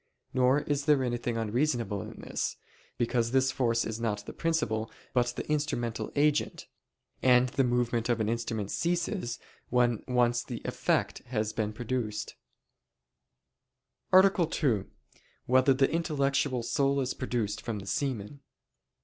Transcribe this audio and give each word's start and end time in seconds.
Nor 0.33 0.61
is 0.61 0.85
there 0.85 1.03
anything 1.03 1.37
unreasonable 1.37 2.01
in 2.01 2.21
this, 2.21 2.57
because 2.97 3.29
this 3.29 3.51
force 3.51 3.85
is 3.85 3.99
not 3.99 4.25
the 4.25 4.33
principal 4.33 4.89
but 5.13 5.27
the 5.35 5.47
instrumental 5.47 6.11
agent; 6.15 6.65
and 7.21 7.49
the 7.49 7.63
movement 7.63 8.09
of 8.09 8.19
an 8.19 8.27
instrument 8.27 8.71
ceases 8.71 9.37
when 9.69 10.03
once 10.07 10.43
the 10.43 10.63
effect 10.65 11.19
has 11.27 11.53
been 11.53 11.71
produced._______________________ 11.71 12.29
SECOND 14.09 14.13
ARTICLE 14.13 14.45
[I, 14.45 14.49
Q. 14.49 14.69
118, 14.69 14.87
Art. 14.87 15.45
2] 15.45 15.45
Whether 15.51 15.73
the 15.75 15.91
Intellectual 15.93 16.63
Soul 16.63 16.99
Is 16.99 17.13
Produced 17.13 17.61
from 17.61 17.77
the 17.77 17.85
Semen? 17.85 18.39